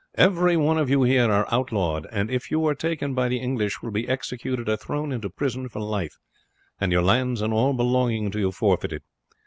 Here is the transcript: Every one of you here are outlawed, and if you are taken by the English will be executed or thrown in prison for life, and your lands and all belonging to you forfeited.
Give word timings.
Every 0.15 0.57
one 0.57 0.79
of 0.79 0.89
you 0.89 1.03
here 1.03 1.29
are 1.29 1.45
outlawed, 1.53 2.07
and 2.11 2.31
if 2.31 2.49
you 2.49 2.65
are 2.65 2.73
taken 2.73 3.13
by 3.13 3.27
the 3.27 3.37
English 3.37 3.83
will 3.83 3.91
be 3.91 4.09
executed 4.09 4.67
or 4.67 4.75
thrown 4.75 5.11
in 5.11 5.21
prison 5.37 5.69
for 5.69 5.79
life, 5.79 6.17
and 6.79 6.91
your 6.91 7.03
lands 7.03 7.39
and 7.39 7.53
all 7.53 7.73
belonging 7.73 8.31
to 8.31 8.39
you 8.39 8.51
forfeited. 8.51 9.03